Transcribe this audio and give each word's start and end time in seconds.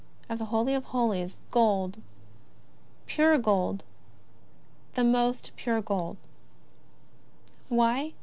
of 0.29 0.39
the 0.39 0.45
Hoi 0.45 0.65
J 0.65 0.73
of 0.73 0.85
Holies"'^ 0.85 1.37
gold, 1.51 2.01
pure 3.05 3.37
gold, 3.37 3.83
most 4.97 5.51
pure 5.55 5.79
gold." 5.79 6.17
Why? 7.69 8.13